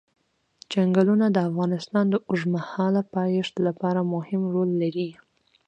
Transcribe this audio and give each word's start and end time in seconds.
چنګلونه 0.71 1.25
د 1.31 1.37
افغانستان 1.49 2.05
د 2.09 2.15
اوږدمهاله 2.29 3.01
پایښت 3.15 3.55
لپاره 3.67 4.09
مهم 4.13 4.41
رول 4.53 4.69
لري. 4.81 5.09